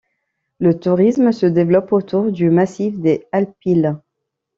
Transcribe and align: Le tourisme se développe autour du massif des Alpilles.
Le 0.57 0.79
tourisme 0.79 1.31
se 1.31 1.45
développe 1.45 1.93
autour 1.93 2.31
du 2.31 2.49
massif 2.49 2.97
des 2.97 3.27
Alpilles. 3.31 3.93